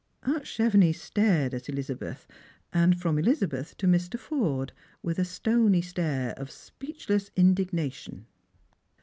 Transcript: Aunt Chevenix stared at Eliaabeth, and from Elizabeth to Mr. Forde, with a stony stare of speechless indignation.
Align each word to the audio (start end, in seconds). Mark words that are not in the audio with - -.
Aunt 0.23 0.45
Chevenix 0.47 0.99
stared 0.99 1.53
at 1.53 1.65
Eliaabeth, 1.69 2.25
and 2.73 2.99
from 2.99 3.19
Elizabeth 3.19 3.77
to 3.77 3.85
Mr. 3.85 4.17
Forde, 4.17 4.73
with 5.03 5.19
a 5.19 5.23
stony 5.25 5.83
stare 5.83 6.31
of 6.37 6.49
speechless 6.49 7.29
indignation. 7.35 8.25